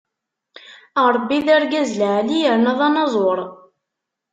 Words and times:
Ṛebbi 1.13 1.37
d 1.45 1.47
argaz 1.55 1.91
lɛali 1.99 2.37
yerna 2.41 2.73
d 2.77 2.79
anaẓur. 2.87 3.39